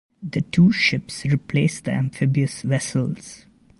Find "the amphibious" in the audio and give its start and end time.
1.83-2.63